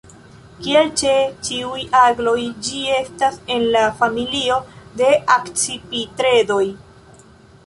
[0.61, 1.11] Kiel ĉe
[1.47, 2.35] ĉiuj agloj,
[2.67, 4.59] ĝi estas en la familio
[5.03, 6.63] de Akcipitredoj.